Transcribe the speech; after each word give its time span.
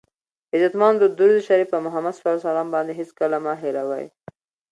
عزتمندو 0.55 1.05
درود 1.17 1.39
شریف 1.47 1.67
په 1.73 1.79
محمد 1.85 2.15
ص 2.19 2.21
هېڅکله 2.99 3.37
مه 3.45 3.53
هیروئ! 3.63 4.05